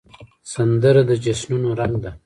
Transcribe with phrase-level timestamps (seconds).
[0.53, 2.11] سندره د جشنونو رنګ ده